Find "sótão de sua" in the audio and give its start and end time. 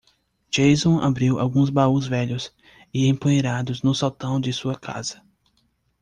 3.93-4.75